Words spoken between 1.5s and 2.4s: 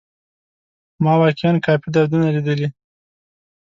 کافي دردونه